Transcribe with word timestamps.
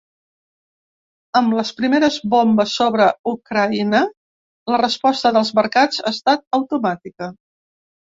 Amb 1.39 1.51
les 1.57 1.71
primeres 1.81 2.15
bombes 2.31 2.73
sobre 2.79 3.05
Ucraïna, 3.31 3.99
la 4.73 4.79
resposta 4.83 5.33
dels 5.37 5.53
mercats 5.61 6.01
ha 6.05 6.13
estat 6.13 6.43
automàtica. 6.61 7.29